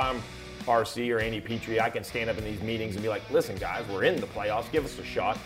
[0.00, 0.22] I'm
[0.64, 3.56] RC or Andy Petree, I can stand up in these meetings and be like, listen,
[3.56, 4.70] guys, we're in the playoffs.
[4.72, 5.38] Give us a shot.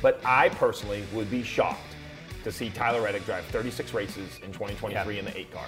[0.00, 1.80] But I personally would be shocked
[2.44, 5.66] to see Tyler Reddick drive 36 races in 2023 in the eight car.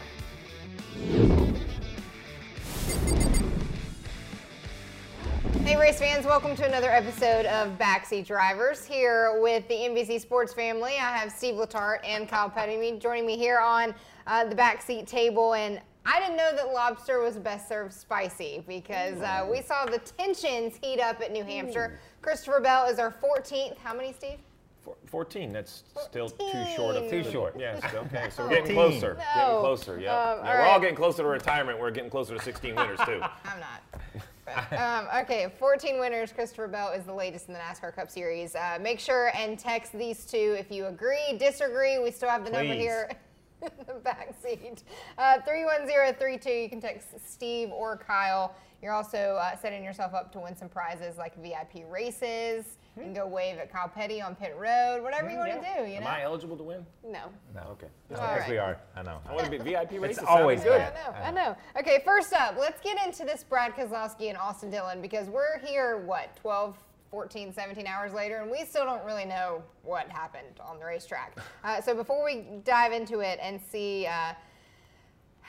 [5.65, 8.85] Hey, race fans, welcome to another episode of Backseat Drivers.
[8.85, 13.37] Here with the NBC Sports family, I have Steve Letarte and Kyle Petty joining me
[13.37, 13.95] here on
[14.27, 15.55] uh, the backseat table.
[15.55, 19.99] And I didn't know that lobster was best served spicy because uh, we saw the
[19.99, 21.99] tensions heat up at New Hampshire.
[22.23, 23.77] Christopher Bell is our 14th.
[23.79, 24.39] How many, Steve?
[25.07, 25.53] 14.
[25.53, 27.55] That's still too short of Too short.
[27.59, 27.83] Yes.
[27.95, 28.29] Okay.
[28.31, 29.01] So we're getting 14.
[29.01, 29.15] closer.
[29.15, 29.35] No.
[29.35, 30.01] Getting closer.
[30.01, 30.11] Yeah.
[30.11, 31.79] Um, yeah all we're all getting closer to retirement.
[31.79, 33.21] We're getting closer to 16 winners too.
[33.45, 34.25] I'm not.
[34.47, 36.33] But, um, okay, 14 winners.
[36.33, 38.55] Christopher Bell is the latest in the NASCAR Cup Series.
[38.55, 41.99] Uh, make sure and text these two if you agree, disagree.
[41.99, 43.11] We still have the number here
[43.63, 44.85] in the back seat.
[45.19, 46.51] Uh, 31032.
[46.51, 48.55] You can text Steve or Kyle.
[48.83, 52.79] You're also uh, setting yourself up to win some prizes like VIP races.
[52.97, 55.89] You can go wave at Kyle Petty on pit road, whatever you want to do.
[55.89, 56.09] You Am know?
[56.09, 56.87] I eligible to win?
[57.05, 57.27] no.
[57.55, 57.61] No.
[57.73, 57.87] Okay.
[58.11, 58.51] No, All yes, right.
[58.51, 58.79] we are.
[58.97, 59.19] I know.
[59.29, 60.19] I want to be VIP races.
[60.19, 60.81] It's always Sounds good.
[60.81, 61.57] Yeah, I know, I know.
[61.79, 65.99] Okay, first up, let's get into this Brad Keselowski and Austin Dillon because we're here,
[65.99, 66.77] what, 12,
[67.11, 71.39] 14, 17 hours later, and we still don't really know what happened on the racetrack.
[71.63, 74.33] Uh, so before we dive into it and see uh,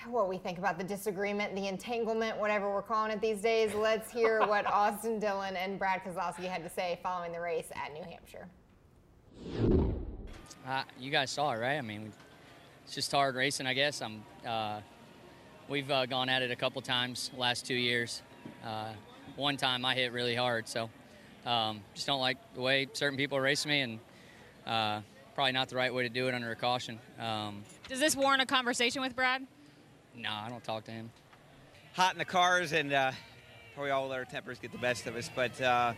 [0.10, 4.12] what we think about the disagreement, the entanglement, whatever we're calling it these days, let's
[4.12, 8.04] hear what Austin Dillon and Brad Keselowski had to say following the race at New
[8.04, 8.50] Hampshire.
[10.68, 11.78] Uh, you guys saw it, right?
[11.78, 12.12] I mean,
[12.84, 14.02] it's just hard racing, I guess.
[14.02, 14.22] I'm.
[14.46, 14.82] Uh,
[15.70, 18.22] we've uh, gone at it a couple times last two years.
[18.66, 18.92] Uh,
[19.38, 20.90] one time I hit really hard, so
[21.46, 24.00] um, just don't like the way certain people race me, and
[24.66, 25.02] uh,
[25.34, 27.00] probably not the right way to do it under a caution.
[27.20, 29.46] Um, Does this warrant a conversation with Brad?
[30.16, 31.10] no, I don't talk to him.
[31.94, 33.12] hot in the cars and uh,
[33.74, 35.30] probably all let our tempers get the best of us.
[35.34, 35.94] But uh,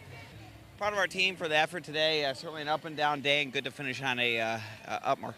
[0.77, 2.23] proud of our team for the effort today.
[2.25, 5.00] Uh, certainly an up and down day and good to finish on a uh, uh,
[5.03, 5.35] up mark.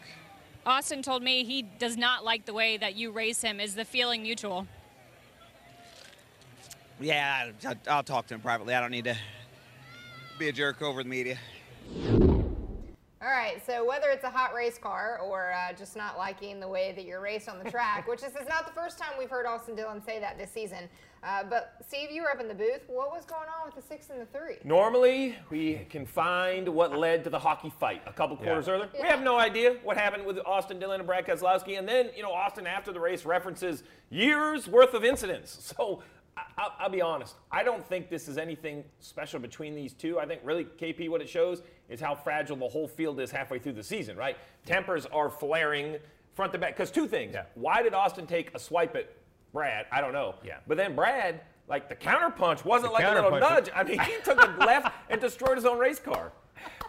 [0.66, 3.59] Austin told me he does not like the way that you race him.
[3.59, 4.68] Is the feeling mutual?
[7.00, 8.74] Yeah, I'll, I'll talk to him privately.
[8.74, 9.18] I don't need to
[10.38, 11.38] be a jerk over the media.
[13.22, 16.68] All right, so whether it's a hot race car or uh, just not liking the
[16.68, 19.29] way that you're raced on the track, which this is not the first time we've
[19.29, 20.90] heard Austin Dillon say that this season.
[21.23, 22.81] Uh, but Steve, you were up in the booth.
[22.85, 24.57] What was going on with the six and the three?
[24.63, 28.90] Normally, we can find what led to the hockey fight a couple quarters earlier.
[28.94, 31.79] We have no idea what happened with Austin Dillon and Brad Keselowski.
[31.79, 33.81] And then, you know, Austin after the race references
[34.12, 35.73] years worth of incidents.
[35.75, 36.03] So
[36.38, 37.35] I- I'll, I'll be honest.
[37.51, 40.19] I don't think this is anything special between these two.
[40.19, 43.59] I think really, KP, what it shows is how fragile the whole field is halfway
[43.59, 44.38] through the season, right?
[44.66, 45.97] Tempers are flaring
[46.34, 46.75] front to back.
[46.75, 47.34] Because two things.
[47.34, 47.46] Yeah.
[47.56, 49.09] Why did Austin take a swipe at
[49.53, 49.85] Brad?
[49.91, 50.35] I don't know.
[50.44, 50.57] Yeah.
[50.68, 53.69] But then Brad, like the counterpunch wasn't The like a little counterpunch- nudge.
[53.73, 56.34] I mean, he took a left and destroyed his own race car.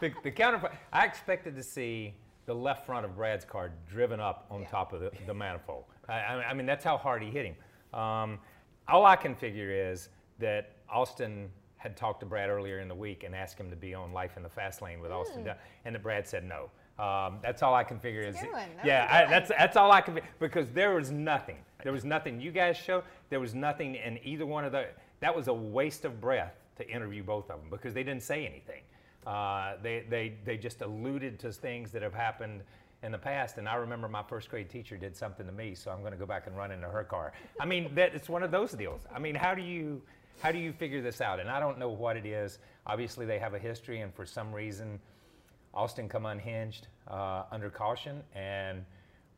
[0.00, 0.74] The, the counterpoint.
[0.92, 2.14] I expected to see
[2.46, 5.84] the left front of Brad's car driven up on top of the, the manifold.
[6.08, 7.98] I, I I mean, that's how hard he hit him.
[7.98, 8.38] Um,
[8.88, 10.08] all I can figure is
[10.38, 13.94] that Austin had talked to Brad earlier in the week and asked him to be
[13.94, 16.70] on Life in the Fast Lane with Austin, Dunn, and that Brad said no.
[17.02, 18.36] Um, that's all I can figure is.
[18.36, 18.68] good one.
[18.76, 21.58] That yeah, I, that's that's all I can because there was nothing.
[21.82, 23.04] There was nothing you guys showed.
[23.28, 24.86] There was nothing in either one of the.
[25.20, 28.46] That was a waste of breath to interview both of them because they didn't say
[28.46, 28.82] anything.
[29.26, 32.62] Uh, they, they, they just alluded to things that have happened
[33.06, 33.56] in the past.
[33.56, 36.18] And I remember my first grade teacher did something to me, so I'm going to
[36.18, 37.32] go back and run into her car.
[37.58, 39.02] I mean, that, it's one of those deals.
[39.14, 40.02] I mean, how do you
[40.42, 41.40] how do you figure this out?
[41.40, 42.58] And I don't know what it is.
[42.86, 45.00] Obviously, they have a history, and for some reason,
[45.72, 48.84] Austin come unhinged uh, under caution, and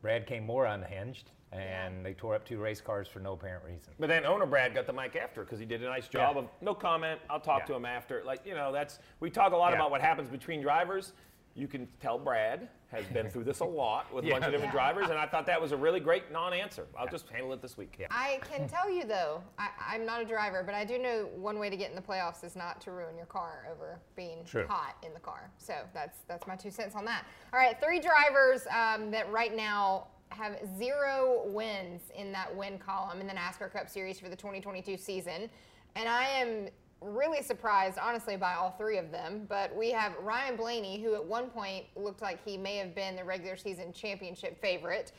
[0.01, 3.93] Brad came more unhinged, and they tore up two race cars for no apparent reason.
[3.97, 6.41] But then owner Brad got the mic after because he did a nice job Yeah.
[6.41, 7.21] of no comment.
[7.29, 7.67] I'll talk Yeah.
[7.67, 8.21] to him after.
[8.25, 9.77] Like you know, that's we talk a lot Yeah.
[9.77, 11.13] about what happens between drivers.
[11.59, 14.73] You can tell Brad has been through this a lot with a bunch of different
[14.73, 14.79] Yeah.
[14.93, 16.87] drivers, and I thought that was a really great non-answer.
[16.97, 17.97] I'll just handle it this week.
[17.99, 18.07] Yeah.
[18.09, 21.59] I can tell you though, I, I'm not a driver, but I do know one
[21.59, 24.65] way to get in the playoffs is not to ruin your car over being True.
[24.67, 25.51] hot in the car.
[25.57, 27.25] So that's that's my two cents on that.
[27.53, 33.19] All right, three drivers um, that right now have zero wins in that win column
[33.19, 35.49] in the NASCAR Cup Series for the 2022 season,
[35.95, 36.69] and I am
[37.01, 39.45] really surprised, honestly, by all three of them.
[39.47, 43.15] But we have Ryan Blaney, who at one point looked like he may have been
[43.15, 45.11] the regular season championship favorite.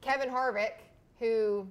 [0.00, 0.82] Kevin Harvick,
[1.18, 1.66] who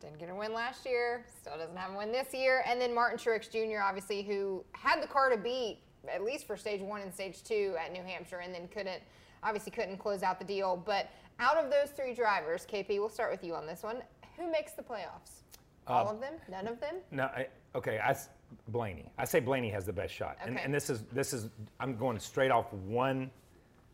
[0.00, 2.62] didn't get a win last year, still doesn't have a win this year.
[2.66, 5.78] And then Martin Truex Jr., obviously, who had the car to beat,
[6.12, 9.02] at least for stage one and stage two at New Hampshire, and then couldn't,
[9.42, 10.76] obviously, couldn't close out the deal.
[10.76, 11.10] But
[11.40, 14.02] out of those three drivers, KP, we'll start with you on this one.
[14.36, 15.42] Who makes the playoffs?
[15.88, 16.34] Um, all of them?
[16.48, 16.96] None of them?
[17.10, 18.16] No, I, okay, I
[18.68, 19.10] Blaney.
[19.18, 20.64] I say Blaney has the best shot, and, Okay.
[20.64, 21.48] and this is this is
[21.80, 23.30] I'm going straight off one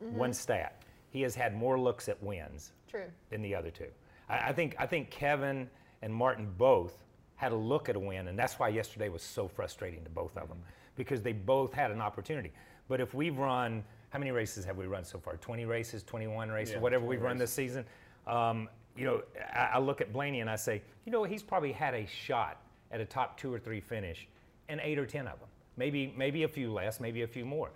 [0.03, 0.17] Mm-hmm.
[0.19, 0.83] one stat.
[1.11, 3.05] He has had more looks at wins True.
[3.31, 3.87] than the other two.
[4.29, 5.71] I, I think I think Kevin
[6.03, 7.05] and Martin both
[7.37, 10.37] had a look at a win, and that's why yesterday was so frustrating to both
[10.37, 10.59] of them
[10.97, 12.53] because they both had an opportunity.
[12.89, 15.37] But if we've run, how many races have we run so far?
[15.37, 17.85] 20 races, 21 races, Yeah, whatever 20 we've run this season.
[18.27, 19.23] Um, you know,
[19.55, 22.61] I, I look at Blaney and I say, you know, he's probably had a shot
[22.91, 24.29] at a top two or three finish,
[24.69, 25.49] in eight or 10 of them.
[25.77, 27.71] Maybe maybe a few less, maybe a few more.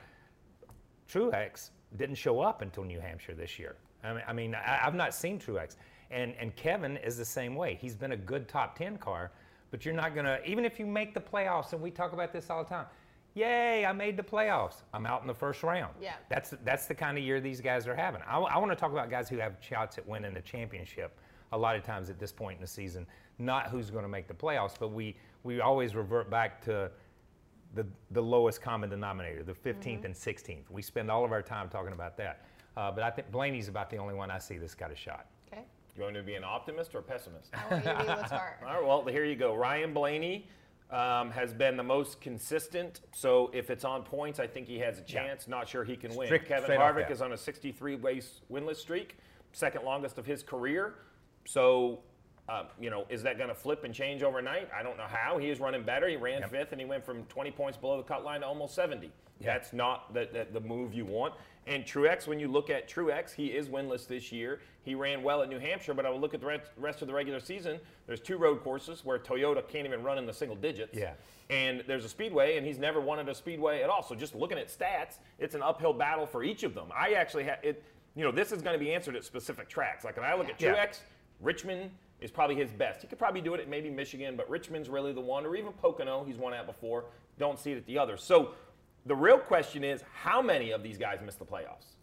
[1.11, 3.76] Truex didn't show up until New Hampshire this year.
[4.05, 5.76] I mean, I mean I, I've not seen Truex.
[6.11, 7.76] And, and Kevin is the same way.
[7.81, 9.31] He's been a good top 10 car,
[9.70, 12.32] but you're not going to, even if you make the playoffs, and we talk about
[12.32, 12.87] this all the time,
[13.34, 14.82] yay, I made the playoffs.
[14.94, 15.94] I'm out in the first round.
[16.00, 16.14] Yeah.
[16.31, 18.23] That's, that's the kind of year these guys are having.
[18.26, 21.19] I, want to talk about guys who have shots at winning the championship
[21.53, 23.06] a lot of times at this point in the season,
[23.39, 26.91] not who's going to make the playoffs, but we, we always revert back to
[27.75, 30.71] the, the lowest common denominator, the 15th and 16th.
[30.71, 32.45] We spend all of our time talking about that.
[32.77, 35.27] Uh, but I think Blaney's about the only one I see that's got a shot.
[35.53, 35.62] Okay.
[35.97, 37.51] You want to be an optimist or a pessimist?
[37.55, 38.33] I want you to be Letarte.
[38.67, 39.55] All right, well, here you go.
[39.55, 40.47] Ryan Blaney
[40.91, 43.01] um, has been the most consistent.
[43.12, 45.25] So if it's on points, I think he has a Yeah.
[45.27, 45.49] chance.
[45.49, 46.29] Not sure he can win.
[46.47, 49.17] Kevin Harvick is on a 63 race winless streak,
[49.53, 50.94] second longest of his career.
[51.59, 52.00] So,
[52.50, 54.69] um, you know, is that going to flip and change overnight?
[54.79, 55.39] I don't know how.
[55.39, 56.06] He is running better.
[56.06, 56.50] He ran Yep.
[56.50, 59.11] fifth, and he went from 20 points below the cut line to almost 70.
[59.41, 59.55] Yeah.
[59.55, 61.33] That's not the, the, the move you want.
[61.67, 64.61] And Truex, when you look at Truex, he is winless this year.
[64.83, 67.09] He ran well at New Hampshire, but I would look at the rest- rest of
[67.09, 67.81] the regular season.
[68.06, 70.94] There's two road courses where Toyota can't even run in the single digits.
[70.99, 71.12] Yeah.
[71.49, 74.03] And there's a speedway, and he's never won at a speedway at all.
[74.03, 76.89] So just looking at stats, it's an uphill battle for each of them.
[76.94, 77.83] I actually have it.
[78.15, 80.05] You know, this is going to be answered at specific tracks.
[80.05, 80.73] Like when I look at Yeah.
[81.40, 81.90] Richmond
[82.20, 83.02] is probably his best.
[83.02, 85.73] He could probably do it at maybe Michigan, but Richmond's really the one, or even
[85.73, 86.25] Pocono.
[86.25, 87.05] He's won at before.
[87.38, 88.23] Don't see it at the others.
[88.23, 88.50] So
[89.06, 91.94] the real question is, how many of these guys miss the playoffs?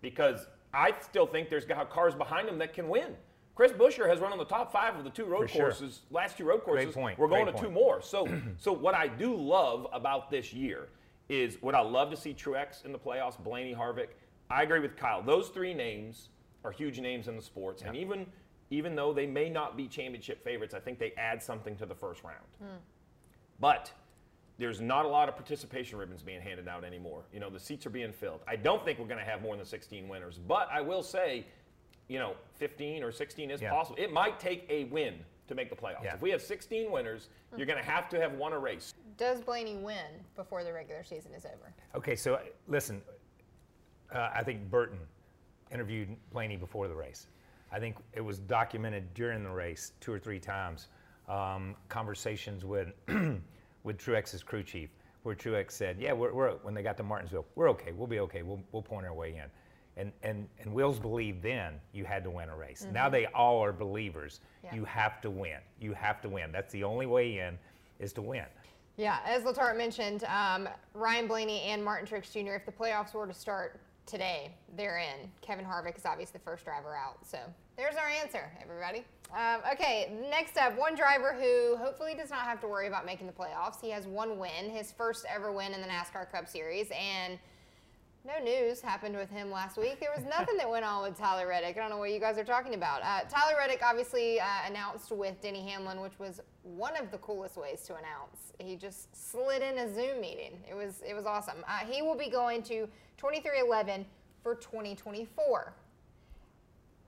[0.00, 3.16] Because I still think there's got cars behind them that can win.
[3.54, 5.62] Chris Buescher has run on the top five of the two road For sure.
[5.62, 6.92] courses, last two road courses.
[6.92, 8.02] point, We're going great to two more.
[8.02, 10.88] So, so what I do love about this year
[11.28, 14.08] is what I love to see Truex in the playoffs, Blaney, Harvick.
[14.50, 15.22] I agree with Kyle.
[15.22, 16.28] Those three names
[16.64, 18.26] are huge names in the sports, and even
[18.74, 21.94] even though they may not be championship favorites, I think they add something to the
[21.94, 22.80] first round.
[23.60, 23.92] But
[24.58, 27.22] there's not a lot of participation ribbons being handed out anymore.
[27.32, 28.40] You know, the seats are being filled.
[28.48, 31.46] I don't think we're going to have more than 16 winners, but I will say,
[32.08, 33.70] you know, 15 or 16 is Yeah.
[33.70, 33.96] possible.
[33.98, 36.02] It might take a win to make the playoffs.
[36.04, 36.14] Yeah.
[36.14, 38.92] If we have 16 winners, you're going to have to have won a race.
[39.16, 41.72] Does Blaney win before the regular season is over?
[41.94, 43.02] Okay, so uh, listen,
[44.12, 44.98] uh, I think Burton
[45.70, 47.28] interviewed Blaney before the race.
[47.72, 50.88] I think it was documented during the race two or three times.
[51.28, 52.88] Um, conversations with
[53.82, 54.90] with Truex's crew chief,
[55.22, 57.92] where Truex said, "Yeah, we're, we're when they got to Martinsville, we're okay.
[57.92, 58.42] We'll be okay.
[58.42, 59.50] We'll we'll point our way in."
[59.96, 62.86] And and and Wills believed then you had to win a race.
[62.92, 64.40] Now they all are believers.
[64.62, 64.74] Yeah.
[64.74, 65.58] You have to win.
[65.80, 66.52] You have to win.
[66.52, 67.58] That's the only way in,
[67.98, 68.44] is to win.
[68.96, 73.26] Yeah, as Letarte mentioned, um, Ryan Blaney and Martin Truex Jr., if the playoffs were
[73.26, 75.30] to start today, they're in.
[75.40, 77.18] Kevin Harvick is obviously the first driver out.
[77.26, 77.38] So
[77.76, 79.04] there's our answer, everybody.
[79.32, 83.26] Um, okay, next up, one driver who hopefully does not have to worry about making
[83.26, 83.80] the playoffs.
[83.80, 87.38] He has one win, his first ever win in the NASCAR Cup Series, and
[88.24, 90.00] no news happened with him last week.
[90.00, 91.76] There was nothing that went on with Tyler Reddick.
[91.76, 93.02] I don't know what you guys are talking about.
[93.02, 97.56] Uh, Tyler Reddick obviously uh, announced with Denny Hamlin, which was one of the coolest
[97.56, 98.52] ways to announce.
[98.58, 100.58] He just slid in a Zoom meeting.
[100.68, 101.64] It was it was awesome.
[101.68, 104.04] Uh, he will be going to 2311
[104.42, 105.74] for 2024.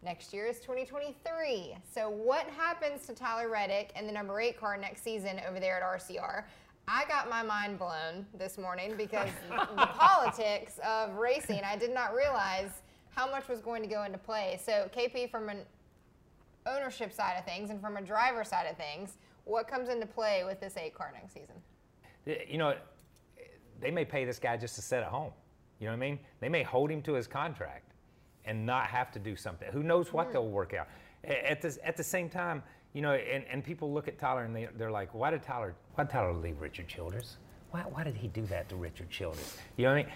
[0.03, 1.75] Next year is 2023.
[1.93, 5.83] So what happens to Tyler Reddick and the number eight car next season over there
[5.83, 6.45] at RCR?
[6.87, 12.15] I got my mind blown this morning because the politics of racing, I did not
[12.15, 14.61] realize how much was going to go into play.
[14.63, 15.63] So KP, from an
[16.67, 20.45] ownership side of things and from a driver side of things, what comes into play
[20.45, 21.55] with this eight car next season?
[22.49, 22.75] you know,
[23.81, 25.31] they may pay this guy just to sit at home.
[25.79, 26.19] You know what I mean?
[26.41, 27.93] They may hold him to his contract
[28.45, 29.69] and not have to do something.
[29.73, 30.33] Who knows what hmm.
[30.33, 30.89] they'll work out?
[31.25, 32.63] At the, at the same time,
[32.95, 35.75] you know, and, and people look at Tyler and they, they're like, why did Tyler,
[35.95, 37.37] why did Tyler leave Richard Childress?
[37.71, 39.59] Why, why did he do that to Richard Childress?
[39.77, 40.13] You know what I mean?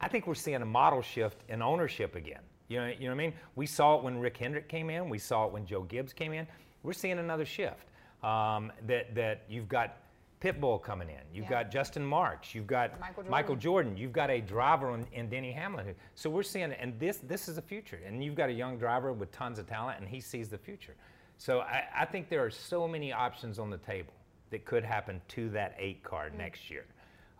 [0.00, 2.40] I think we're seeing a model shift in ownership again.
[2.68, 3.32] You know, you know what I mean?
[3.54, 5.08] We saw it when Rick Hendrick came in.
[5.08, 6.46] We saw it when Joe Gibbs came in.
[6.82, 7.86] We're seeing another shift.
[8.22, 9.96] Um, that that you've got
[10.40, 11.20] Pitbull coming in.
[11.32, 11.62] You've Yeah.
[11.62, 12.54] got Justin Marks.
[12.54, 13.30] You've got Michael Jordan.
[13.30, 13.96] Michael Jordan.
[13.96, 15.94] You've got a driver in, in Denny Hamlin.
[16.14, 18.00] So we're seeing, and this this is the future.
[18.06, 20.94] And you've got a young driver with tons of talent, and he sees the future.
[21.38, 24.12] So I, I think there are so many options on the table
[24.50, 26.84] that could happen to that eight car next year.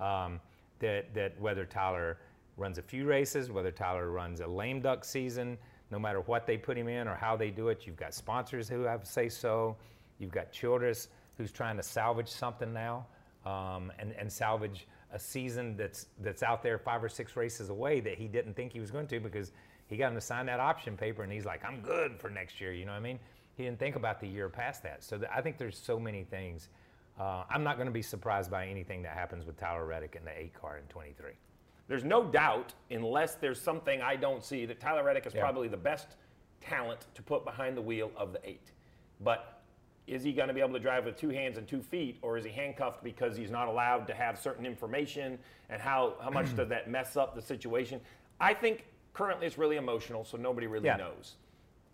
[0.01, 0.41] Um,
[0.81, 2.19] that, that whether Tyler
[2.59, 5.57] runs a few races, whether Tyler runs a lame duck season,
[5.91, 8.69] no matter what they put him in or how they do it, you've got sponsors
[8.69, 9.77] who have say so.
[10.19, 13.07] You've got Childress who's trying to salvage something now
[13.45, 18.01] um, and, and salvage a season that's, that's out there five or six races away
[18.01, 19.53] that he didn't think he was going to because
[19.87, 22.61] he got him to sign that option paper and he's like, I'm good for next
[22.61, 22.73] year.
[22.73, 23.19] You know what I mean?
[23.57, 25.05] He didn't think about the year past that.
[25.05, 26.69] So th- I think there's so many things.
[27.19, 30.25] Uh, I'm not going to be surprised by anything that happens with Tyler Reddick in
[30.25, 31.31] the eight car in 23.
[31.89, 35.41] There's no doubt, unless there's something I don't see, that Tyler Reddick is Yeah.
[35.43, 36.09] probably the best
[36.61, 38.73] talent to put behind the wheel of the eight.
[39.21, 39.56] But
[40.07, 42.39] is he going to be able to drive with two hands and two feet, or
[42.39, 45.39] is he handcuffed because he's not allowed to have certain information?
[45.69, 48.01] And how, how much does that mess up the situation?
[48.41, 48.85] I think
[49.15, 50.97] currently it's really emotional, so nobody really Yeah.
[50.97, 51.35] knows.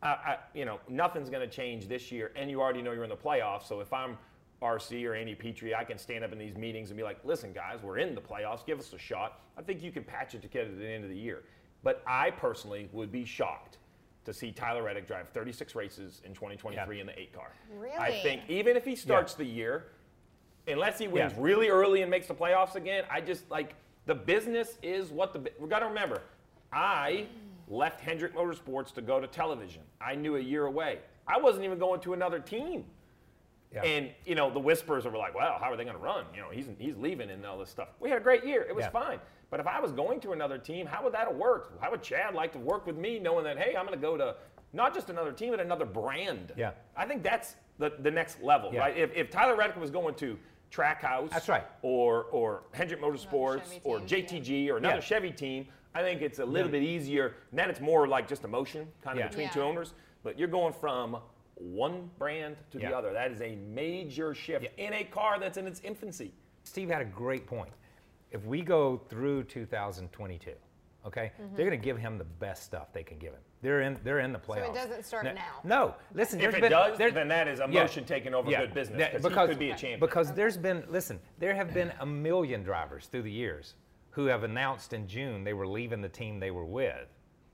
[0.02, 3.04] I, I, you know, nothing's going to change this year, and you already know you're
[3.04, 3.66] in the playoffs.
[3.68, 4.18] So if I'm
[4.60, 7.52] RC or Andy Petree, I can stand up in these meetings and be like, "Listen,
[7.52, 8.66] guys, we're in the playoffs.
[8.66, 11.10] Give us a shot." I think you can patch it together at the end of
[11.10, 11.44] the year.
[11.84, 13.78] But I personally would be shocked
[14.24, 17.52] to see Tyler Reddick drive 36 races in 2023 in the eight car.
[17.76, 17.96] Really?
[17.96, 19.86] I think even if he starts the year,
[20.68, 21.38] unless he wins Yeah.
[21.42, 23.74] really early and makes the playoffs again, I just like
[24.06, 26.22] the business is what the we got to remember.
[26.72, 27.26] I
[27.68, 29.82] left Hendrick Motorsports to go to television.
[30.00, 31.00] I knew a year away.
[31.26, 32.84] I wasn't even going to another team.
[33.72, 33.82] Yeah.
[33.84, 36.26] And you know the whispers were like, "Well, how are they going to run?
[36.34, 38.74] You know, he's he's leaving and all this stuff." We had a great year; it
[38.74, 38.90] was Yeah.
[38.90, 39.18] fine.
[39.52, 41.78] But if I was going to another team, how would that have worked?
[41.82, 44.16] How would Chad like to work with me, knowing that hey, I'm going to go
[44.16, 44.34] to
[44.72, 46.54] not just another team, but another brand?
[46.56, 46.70] Yeah.
[46.96, 48.80] I think that's the the next level, Yeah.
[48.80, 48.96] right?
[48.96, 50.38] If, if Tyler Reddick was going to
[50.70, 51.66] Trackhouse, That's right.
[51.82, 55.00] or or Hendrick Motorsports, Chevy or team, JTG, or another Yeah.
[55.00, 57.34] Chevy team, I think it's a little bit easier.
[57.52, 59.28] Then it's more like just emotion, kind of Yeah.
[59.28, 59.52] between Yeah.
[59.52, 59.92] two owners.
[60.22, 61.18] But you're going from
[61.56, 62.96] one brand to the Yeah.
[62.96, 63.12] other.
[63.12, 66.32] That is a major shift in a car that's in its infancy.
[66.64, 67.70] Steve had a great point.
[68.32, 70.52] If we go through 2022,
[71.06, 71.54] okay, Mm-hmm.
[71.56, 73.40] they're going to give him the best stuff they can give him.
[73.60, 73.98] They're in.
[74.02, 74.66] They're in the playoffs.
[74.66, 75.60] So it doesn't start no, now.
[75.62, 76.40] No, listen.
[76.40, 78.98] If it been- does, there- then that is yeah, emotion taking over yeah, good business.
[78.98, 80.00] that- 'cause he could be a champion.
[80.00, 83.74] Because there's been listen, there have been a million drivers through the years
[84.10, 87.08] who have announced in June they were leaving the team they were with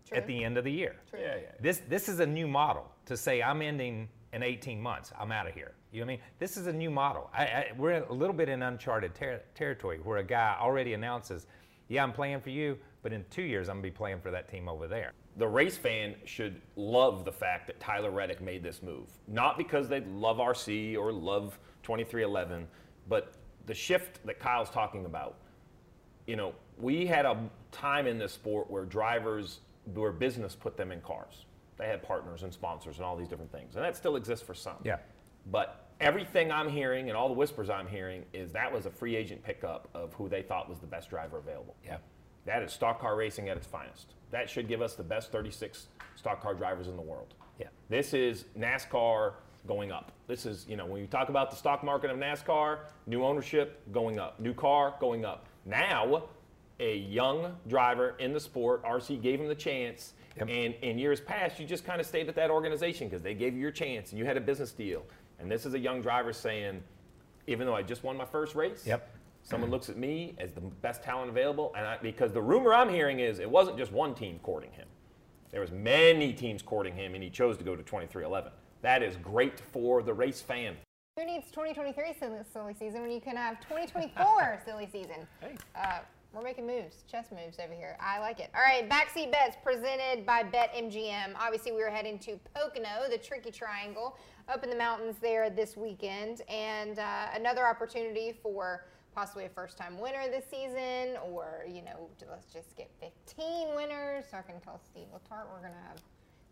[0.06, 0.16] True.
[0.16, 0.96] at the end of the year.
[1.10, 1.20] True.
[1.20, 1.52] Yeah, yeah.
[1.60, 5.12] This this is a new model to say I'm ending in 18 months.
[5.18, 5.74] I'm out of here.
[5.92, 6.22] You know what I mean?
[6.38, 7.30] This is a new model.
[7.34, 11.46] I, I, we're a little bit in uncharted ter- territory where a guy already announces,
[11.88, 14.48] "Yeah, I'm playing for you, but in two years I'm gonna be playing for that
[14.50, 18.82] team over there." the race fan should love the fact that Tyler Reddick made this
[18.82, 19.08] move.
[19.28, 22.66] Not because they love RC or love 2311,
[23.08, 23.34] but
[23.66, 25.36] the shift that Kyle's talking about.
[26.26, 27.38] You know, we had a
[27.70, 29.60] time in this sport where drivers,
[29.94, 31.46] where business put them in cars.
[31.78, 33.76] They had partners and sponsors and all these different things.
[33.76, 34.76] And that still exists for some.
[34.82, 34.96] Yeah.
[35.46, 39.16] But everything I'm hearing and all the whispers I'm hearing is that was a free
[39.16, 41.74] agent pickup of who they thought was the best driver available.
[41.84, 41.98] Yeah.
[42.44, 44.14] That is stock car racing at its finest.
[44.30, 47.34] That should give us the best 36 stock car drivers in the world.
[47.58, 47.66] Yeah.
[47.88, 49.34] This is NASCAR
[49.66, 50.12] going up.
[50.26, 53.82] This is, you know, when you talk about the stock market of NASCAR, new ownership
[53.92, 55.46] going up, new car going up.
[55.66, 56.24] Now,
[56.80, 60.14] a young driver in the sport, RC gave him the chance.
[60.36, 60.48] Yep.
[60.48, 63.54] And in years past, you just kind of stayed at that organization because they gave
[63.54, 65.04] you your chance and you had a business deal.
[65.38, 66.82] And this is a young driver saying,
[67.46, 69.08] even though I just won my first race, Yep.
[69.42, 71.72] someone looks at me as the best talent available.
[71.76, 74.88] And I, because the rumor I'm hearing is it wasn't just one team courting him.
[75.50, 78.52] There was many teams courting him, and he chose to go to 2311.
[78.82, 80.76] That is great for the race fan.
[81.18, 85.26] Who needs 2023 silly, silly season when you can have 2024 silly season?
[85.40, 85.56] Hey.
[85.74, 86.00] Uh,
[86.34, 87.96] we're making moves, chess moves over here.
[87.98, 88.50] I like it.
[88.54, 91.34] All right, backseat bets presented by BetMGM.
[91.40, 94.16] Obviously, we are heading to Pocono, the Tricky Triangle,
[94.48, 99.98] up in the mountains there this weekend, and uh, another opportunity for possibly a first-time
[99.98, 104.24] winner this season, or you know, let's just get 15 winners.
[104.30, 105.98] So I can tell Steve Letarte we're gonna have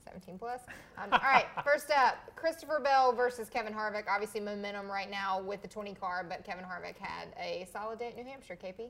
[0.05, 0.61] 17 plus.
[0.99, 4.05] Um, all right, first up, Christopher Bell versus Kevin Harvick.
[4.09, 8.09] Obviously, momentum right now with the 20 car, but Kevin Harvick had a solid day
[8.09, 8.59] at New Hampshire.
[8.63, 8.89] KP.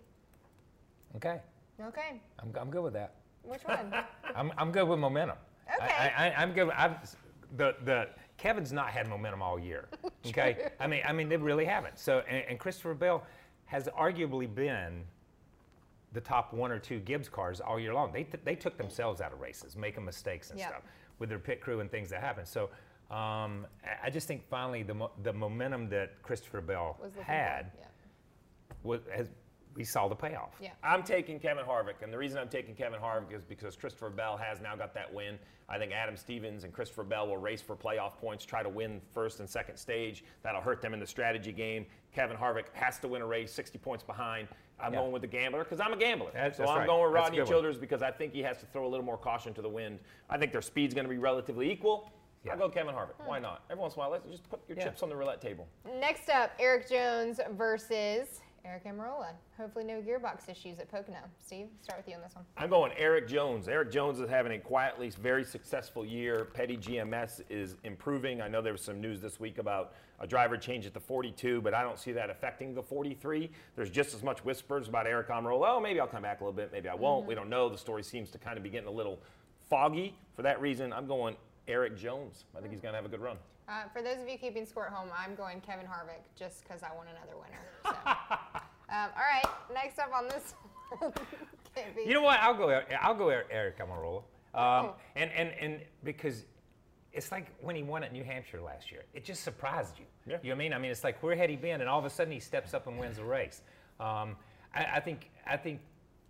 [1.17, 1.41] Okay.
[1.79, 3.17] Okay, I'm, I'm good with that.
[3.43, 3.93] which one?
[4.35, 5.37] I'm, I'm good with momentum.
[5.75, 5.93] Okay.
[5.93, 6.71] I, I, I'm good.
[6.71, 7.15] I've,
[7.59, 9.89] the, the, Kevin's not had momentum all year.
[10.29, 10.71] Okay.
[10.81, 12.01] I mean, I mean, they really haven't.
[12.01, 13.25] So, and, and Christopher Bell
[13.67, 15.05] has arguably been
[16.13, 18.13] the top one or two Gibbs cars all year long.
[18.13, 20.69] They, t- they took themselves out of races, making mistakes and Yep.
[20.69, 20.83] stuff
[21.21, 22.45] with their pit crew and things that happen.
[22.45, 22.65] So,
[23.09, 23.67] um,
[24.03, 27.85] I- just think finally the, mo- the momentum that Christopher Bell had yeah.
[28.83, 29.29] was, has
[29.77, 30.55] we saw the payoff.
[30.61, 30.71] Yeah.
[30.83, 34.37] I'm taking Kevin Harvick, and the reason I'm taking Kevin Harvick is because Christopher Bell
[34.37, 35.39] has now got that win.
[35.69, 39.01] I think Adam Stevens and Christopher Bell will race for playoff points, try to win
[39.13, 40.25] first and second stage.
[40.43, 41.87] That'll hurt them in the strategy game.
[42.15, 44.49] Kevin Harvick has to win a race, 60 points behind.
[44.79, 45.01] I'm Yeah.
[45.01, 46.31] going with the gambler because I'm a gambler.
[46.33, 46.87] That's- so that's I'm right.
[46.87, 47.53] going with Rodney good one.
[47.53, 49.99] Childers because I think he has to throw a little more caution to the wind.
[50.31, 52.11] I think their speed's going to be relatively equal.
[52.45, 52.53] Yeah.
[52.53, 53.15] I'll go Kevin Harvick.
[53.21, 53.27] Hmm.
[53.27, 53.65] Why not?
[53.71, 54.85] Every once in a while, let's just put your Yeah.
[54.85, 55.67] chips on the roulette table.
[55.99, 59.29] Next up, Erik Jones versus Aric Almirola.
[59.57, 61.19] Hopefully, no gearbox issues at Pocono.
[61.39, 62.45] Steve, start with you on this one.
[62.57, 63.69] I'm going Erik Jones.
[63.69, 66.49] Erik Jones is having a quietly very successful year.
[66.53, 68.41] Petty GMS is improving.
[68.41, 71.61] I know there was some news this week about a driver change at the 42,
[71.61, 73.51] but I don't see that affecting the 43.
[73.77, 75.77] There's just as much whispers about Aric Almirola.
[75.77, 76.73] Oh, maybe I'll come back a little bit.
[76.73, 77.23] Maybe I won't.
[77.23, 77.29] Mm-hmm.
[77.29, 77.69] We don't know.
[77.69, 79.21] The story seems to kind of be getting a little
[79.71, 80.17] foggy.
[80.35, 81.37] For that reason, I'm going
[81.69, 82.45] Erik Jones.
[82.55, 82.73] I think mm.
[82.73, 83.37] he's going to have a good run.
[83.69, 86.83] Uh, for those of you keeping score at home, I'm going Kevin Harvick just because
[86.83, 87.59] I want another winner.
[87.85, 87.91] So.
[88.95, 89.45] um, all right,
[89.75, 90.55] next up on this
[90.99, 91.13] one.
[91.75, 92.39] Can't be- You know what?
[92.41, 92.81] I'll go.
[93.01, 94.19] I'll go Aric Almirola.
[94.55, 94.95] Um, Oh.
[95.17, 96.45] and and and because
[97.13, 100.05] it's like when he won at New Hampshire last year, it just surprised you.
[100.27, 100.39] Yeah.
[100.43, 100.73] You know what I mean?
[100.73, 102.73] I mean, it's like where had he been, and all of a sudden he steps
[102.73, 103.63] up and wins the race.
[104.01, 104.37] Um,
[104.75, 105.81] I, I think I think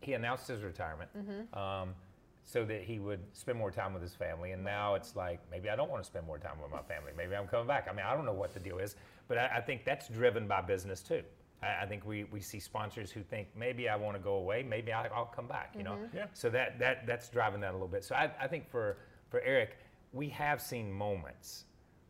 [0.00, 1.10] he announced his retirement.
[1.54, 1.94] Um,
[2.48, 5.68] so that he would spend more time with his family, and now it's like maybe
[5.68, 7.10] I don't want to spend more time with my family.
[7.16, 7.88] Maybe I'm coming back.
[7.90, 8.94] I mean, I don't know what the deal is,
[9.26, 11.22] but I, I think that's driven by business too.
[11.60, 14.62] I, I think we, we see sponsors who think maybe I want to go away,
[14.62, 15.74] maybe I, I'll come back.
[15.76, 16.26] You know, Yeah.
[16.34, 18.04] so that, that that's driving that a little bit.
[18.04, 18.96] So I, I think for
[19.28, 19.76] for Eric,
[20.12, 21.64] we have seen moments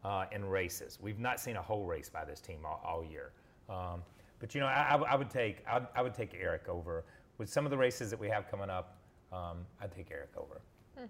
[0.04, 0.98] uh, in races.
[1.00, 3.32] We've not seen a whole race by this team all, all year.
[3.70, 4.02] Um,
[4.38, 7.04] but you know, I, I w- I would take I, I would take Eric over
[7.38, 8.98] with some of the races that we have coming up.
[9.32, 10.60] Um, I'd take Eric over.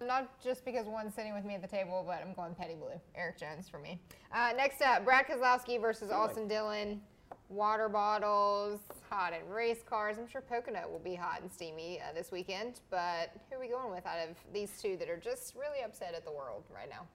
[0.04, 3.00] Not just because one's sitting with me at the table, but I'm going Petty Blue.
[3.14, 4.00] Erik Jones for me.
[4.34, 7.00] Uh, next up, Brad Keselowski versus Austin Dillon.
[7.48, 10.16] Water bottles, hot in race cars.
[10.18, 12.80] I'm sure Pocono will be hot and steamy uh, this weekend.
[12.90, 16.14] But who are we going with out of these two that are just really upset
[16.16, 17.06] at the world right now?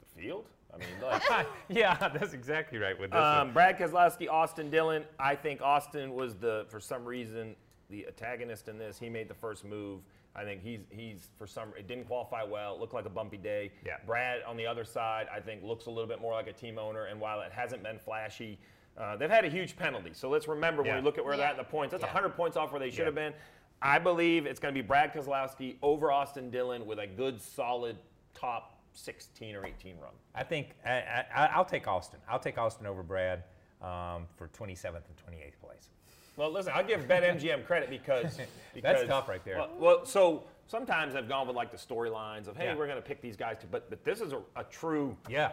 [0.00, 0.46] The field?
[0.74, 1.46] I mean, like.
[1.68, 3.20] yeah, that's exactly right with this.
[3.20, 5.04] Um, Brad Keselowski, Austin Dillon.
[5.18, 7.54] I think Austin was the, for some reason,
[7.90, 8.98] the antagonist in this.
[8.98, 10.00] He made the first move.
[10.36, 12.74] I think he's he's for some it didn't qualify well.
[12.74, 13.72] It looked like a bumpy day.
[13.84, 13.96] Yeah.
[14.06, 16.78] Brad on the other side, I think looks a little bit more like a team
[16.78, 17.06] owner.
[17.06, 18.58] And while it hasn't been flashy,
[18.96, 20.10] uh, they've had a huge penalty.
[20.12, 20.96] So let's remember when Yeah.
[20.96, 21.92] we look at where they're at in the points.
[21.92, 22.08] That's Yeah.
[22.08, 23.04] 100 points off where they should Yeah.
[23.06, 23.34] have been.
[23.80, 27.96] I believe it's going to be Brad Keselowski over Austin Dillon with a good solid
[28.34, 30.12] top 16 or 18 run.
[30.34, 32.20] I think I, I, I'll take Austin.
[32.28, 33.44] I'll take Austin over Brad
[33.80, 35.90] um, for 27th and 28th place.
[36.38, 38.38] Well, listen, I'll give BetMGM credit because,
[38.74, 39.58] because tough right there.
[39.58, 42.76] Well, well, so sometimes I've gone with like the storylines of, hey, Yeah.
[42.76, 45.16] we're going to pick these guys, to, but but this is a, a true.
[45.28, 45.50] Yeah.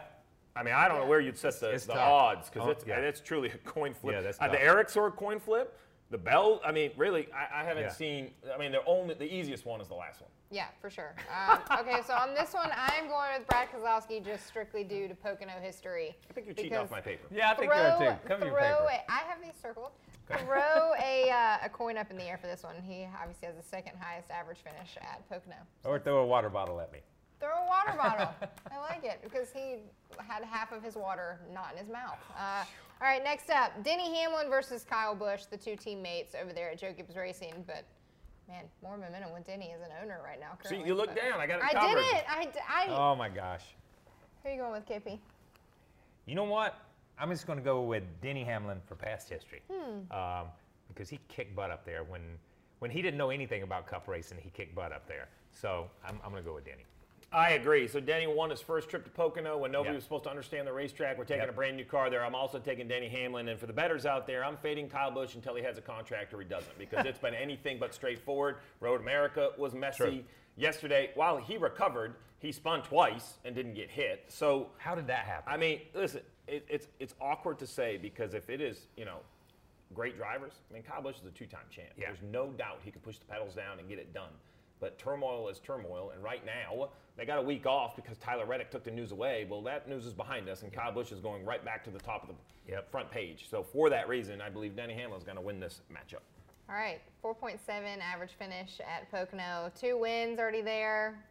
[0.56, 2.86] I mean, I don't know where you'd set the, it's the odds because Oh, it's
[2.88, 3.00] yeah.
[3.00, 4.14] it's truly a coin flip.
[4.16, 4.62] Yeah, that's uh, the tough.
[4.62, 5.78] Eric's or a coin flip.
[6.12, 7.90] The Bell, I mean, really, I, I haven't Yeah.
[7.92, 8.30] seen.
[8.54, 10.30] I mean, the only the easiest one is the last one.
[10.52, 11.16] Yeah, for sure.
[11.50, 15.16] Um, okay, so on this one, I'm going with Brad Keselowski just strictly due to
[15.16, 16.16] Pocono history.
[16.30, 17.28] I think you're cheating off my paper.
[17.34, 18.20] Yeah, I think throw, you are too.
[18.28, 18.84] Come to your throw paper.
[19.10, 19.90] a- I have these circled.
[20.28, 22.76] Throw a, uh, a coin up in the air for this one.
[22.82, 25.58] He obviously has the second highest average finish at Pocono.
[25.84, 27.00] Or throw a water bottle at me.
[27.40, 28.30] Throw a water bottle.
[28.72, 29.78] I like it because he
[30.18, 32.20] had half of his water not in his mouth.
[32.38, 32.64] Uh,
[33.02, 36.80] all right, next up, Denny Hamlin versus Kyle Busch, the two teammates over there at
[36.80, 37.64] Joe Gibbs Racing.
[37.68, 37.84] But
[38.48, 40.58] man, more momentum with Denny as an owner right now.
[40.68, 41.40] See, you look down.
[41.40, 42.02] I got it I covered.
[42.02, 42.26] did it.
[42.28, 43.64] I, I Oh my gosh.
[44.42, 45.20] Who are you going with, KP?
[46.26, 46.80] You know what?
[47.20, 49.62] I'm just going to go with Denny Hamlin for past history.
[50.12, 50.48] Um,
[50.90, 52.22] because he kicked butt up there when
[52.80, 54.38] when he didn't know anything about cup racing.
[54.42, 55.30] He kicked butt up there.
[55.52, 56.84] So I'm, I'm going to go with Denny.
[57.32, 57.88] I agree.
[57.88, 59.96] So Denny won his first trip to Pocono when nobody Yep.
[59.96, 61.18] was supposed to understand the racetrack.
[61.18, 61.50] We're taking Yep.
[61.50, 62.24] a brand new car there.
[62.24, 63.48] I'm also taking Denny Hamlin.
[63.48, 66.34] And for the betters out there, I'm fading Kyle Busch until he has a contract
[66.34, 68.58] or he doesn't because it's been anything but straightforward.
[68.82, 69.98] Road America was messy.
[70.04, 70.24] True.
[70.58, 74.26] Yesterday, while he recovered, he spun twice and didn't get hit.
[74.28, 75.52] So, How did that happen?
[75.52, 79.18] I mean, listen, it, it's, it's awkward to say because if it is, you know,
[79.94, 81.90] great drivers, I mean, Kyle Busch is a two-time champ.
[81.98, 82.08] Yeah.
[82.08, 84.30] There's no doubt he could push the pedals down and get it done.
[84.80, 88.70] But turmoil is turmoil, and right now they got a week off because Tyler Reddick
[88.72, 89.48] took the news away.
[89.50, 92.00] Well, that news is behind us, and Kyle Busch is going right back to the
[92.00, 92.36] top of the
[92.72, 92.90] Yep.
[92.92, 93.48] front page.
[93.50, 96.22] So for that reason, I believe Denny Hamlin is going to win this matchup.
[96.68, 97.60] All right, 4.7
[98.02, 99.72] average finish at Pocono.
[99.80, 101.24] Two wins already there.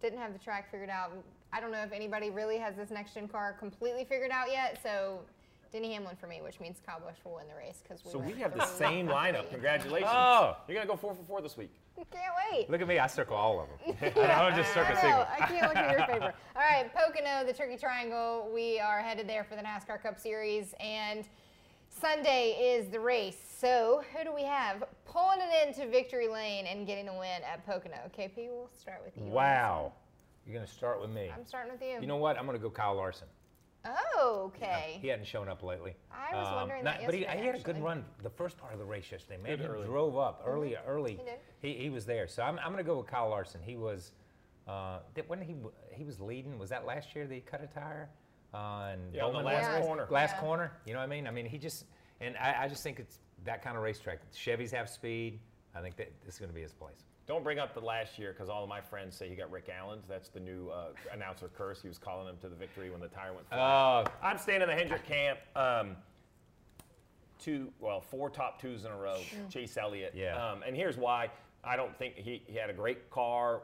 [0.00, 1.12] Didn't have the track figured out.
[1.52, 4.78] I don't know if anybody really has this next gen car completely figured out yet.
[4.82, 5.20] So
[5.72, 8.10] Denny Hamlin for me, which means Kyle Busch will win the race because we.
[8.10, 9.50] So we have the same lineup.
[9.50, 10.10] Congratulations!
[10.10, 10.56] Oh.
[10.66, 11.70] You're going to go four for four this week.
[11.96, 12.70] Can't wait.
[12.70, 12.98] Look at me.
[12.98, 13.96] I circle all of them.
[14.16, 15.26] I don't just circle I know.
[15.30, 16.34] I can't look at your paper.
[16.54, 18.50] All right, Pocono, the Tricky Triangle.
[18.54, 21.26] We are headed there for the NASCAR Cup Series, and
[22.00, 23.38] Sunday is the race.
[23.58, 27.64] So who do we have pulling it into victory lane and getting a win at
[27.64, 27.96] Pocono?
[28.16, 29.30] KP, we'll start with you.
[29.30, 29.92] Wow.
[30.46, 31.30] You're going to start with me.
[31.34, 32.00] I'm starting with you.
[32.00, 32.38] You know what?
[32.38, 33.28] I'm going to go Kyle Larson.
[33.84, 34.98] Oh, okay.
[35.00, 35.94] He hadn't shown up lately.
[36.10, 38.78] I was wondering that But he, he had a good run the first part of
[38.78, 39.40] the race yesterday.
[39.40, 41.12] Man, Good he drove up early, early.
[41.12, 41.20] Mm-hmm.
[41.62, 41.76] He did.
[41.78, 42.26] He, he was there.
[42.26, 43.60] So I'm, I'm going to go with Kyle Larson.
[43.62, 44.12] He was,
[44.68, 45.54] uh, when he
[45.92, 48.10] he was leading, was that last year that he cut a tire?
[48.56, 50.06] Uh, and Yeah, on the last was- corner.
[50.10, 50.40] Last Yeah.
[50.40, 50.72] corner.
[50.86, 51.26] You know what I mean?
[51.26, 51.84] I mean, he just,
[52.20, 54.20] and I, I just think it's that kind of racetrack.
[54.32, 55.40] Chevys have speed.
[55.74, 57.04] I think that this is going to be his place.
[57.26, 59.68] Don't bring up the last year because all of my friends say he got Rick
[59.68, 60.06] Allen's.
[60.08, 61.82] That's the new uh, announcer curse.
[61.82, 63.58] He was calling him to the victory when the tire went flat.
[63.58, 65.40] Oh, I'm staying in the Hendrick camp.
[65.56, 65.96] Um,
[67.38, 69.20] two, well, four top twos in a row.
[69.50, 70.14] Chase Elliott.
[70.16, 70.36] Yeah.
[70.52, 71.30] Um, and here's why.
[71.64, 73.62] I don't think he, he had a great car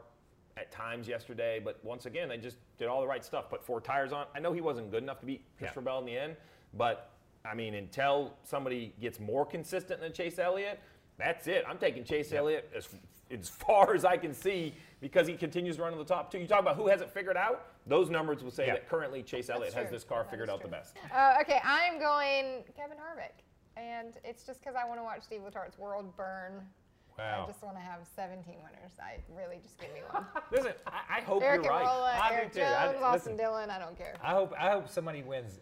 [0.57, 3.49] at times yesterday, but once again, they just did all the right stuff.
[3.49, 4.25] Put four tires on.
[4.35, 6.35] I know he wasn't good enough to beat Christopher Bell in the end,
[6.75, 7.09] but
[7.45, 10.79] I mean, until somebody gets more consistent than Chase Elliott,
[11.17, 11.63] that's it.
[11.67, 12.87] I'm taking Chase Elliott as,
[13.31, 16.37] as far as I can see because he continues to run in the top two.
[16.39, 18.73] You talk about who hasn't figured out; those numbers will say Yeah.
[18.73, 20.95] that currently Chase Elliott has this car That figured is out the best.
[21.13, 23.41] Uh, okay, I'm going Kevin Harvick.
[23.75, 26.61] And it's just because I want to watch Steve Letarte's world burn.
[27.17, 27.43] Wow.
[27.43, 28.93] I just want to have 17 winners.
[28.99, 30.25] I really just give me one.
[30.51, 31.85] Listen, I, I hope Eric you're right.
[31.85, 32.59] Rolla, I do Eric too.
[32.59, 33.37] Jones, I- Austin listen.
[33.37, 33.69] Dillon.
[33.69, 34.15] I don't care.
[34.23, 35.59] I hope I hope somebody wins.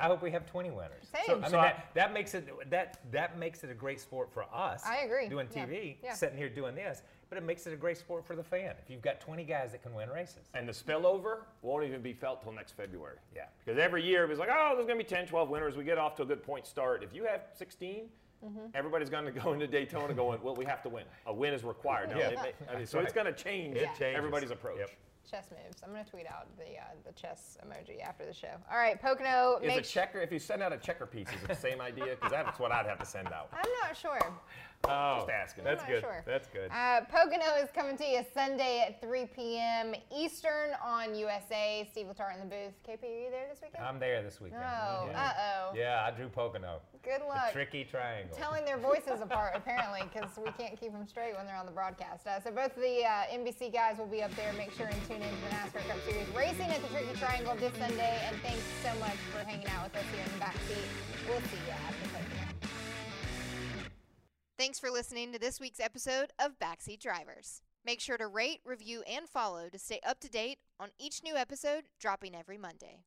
[0.00, 1.04] I hope we have 20 winners.
[1.26, 1.36] Same.
[1.36, 4.32] I mean So I- that, that makes it that that makes it a great sport
[4.32, 4.82] for us.
[4.86, 5.28] I agree.
[5.28, 5.66] Doing Yeah.
[5.66, 6.14] TV, Yeah.
[6.14, 8.74] sitting here doing this, but it makes it a great sport for the fan.
[8.82, 10.48] If you've got 20 guys that can win races.
[10.54, 13.18] And the spillover won't even be felt till next February.
[13.34, 13.46] Yeah.
[13.64, 15.76] Because every year it was like, oh, there's going to be 10, 12 winners.
[15.76, 17.02] We get off to a good point start.
[17.02, 18.08] If you have 16,
[18.44, 18.66] Mm-hmm.
[18.74, 21.04] everybody's going to go into Daytona going, well, we have to win.
[21.26, 22.10] A win is required.
[22.10, 22.28] Now, Yeah.
[22.30, 23.04] it may- I mean, so right.
[23.04, 24.16] it's going to change It changes.
[24.16, 24.78] everybody's approach.
[24.78, 24.90] Yep.
[25.30, 25.82] Chess moves.
[25.84, 28.54] I'm going to tweet out the uh, the chess emoji after the show.
[28.70, 29.58] All right, Pocono.
[29.62, 31.80] Is a make checker, if you send out a checker piece, is it the same
[31.80, 32.16] idea?
[32.16, 33.48] Because that's what I'd have to send out.
[33.52, 34.20] I'm not sure.
[34.88, 35.64] Oh, Just asking.
[35.64, 36.00] That's not good.
[36.00, 36.24] sure.
[36.26, 36.70] That's good.
[36.70, 39.94] Uh, Pocono is coming to you Sunday at 3 p.m.
[40.14, 41.86] Eastern on USA.
[41.90, 42.74] Steve Letarte in the booth.
[42.86, 43.84] KP, are you there this weekend?
[43.84, 44.60] I'm there this weekend.
[44.60, 45.08] No.
[45.10, 45.32] Yeah.
[45.38, 45.76] Uh oh.
[45.76, 46.80] Yeah, I drew Pocono.
[47.04, 47.20] Good luck.
[47.20, 47.52] The luck.
[47.52, 48.36] tricky triangle.
[48.36, 51.72] telling their voices apart apparently because we can't keep them straight when they're on the
[51.72, 52.26] broadcast.
[52.26, 54.52] Uh, so both the uh, NBC guys will be up there.
[54.54, 57.54] Make sure and tune in to the NASCAR Cup Series racing at the Tricky Triangle
[57.56, 58.20] this Sunday.
[58.26, 60.86] And thanks so much for hanging out with us here in the backseat.
[61.28, 62.68] We'll see you after Pocono.
[64.58, 67.62] Thanks for listening to this week's episode of Backseat Drivers.
[67.84, 71.34] Make sure to rate, review, and follow to stay up to date on each new
[71.34, 73.00] episode dropping every Monday.